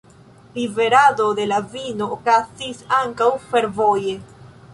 Liverado 0.55 1.27
de 1.39 1.45
la 1.51 1.59
vino 1.75 2.07
okazis 2.15 2.81
ankaŭ 3.03 3.29
fervoje. 3.53 4.19